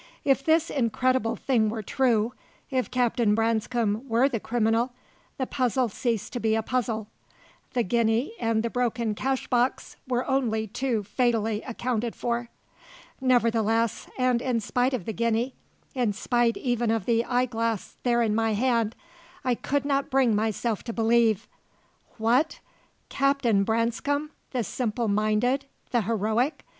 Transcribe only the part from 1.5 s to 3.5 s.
were true if Captain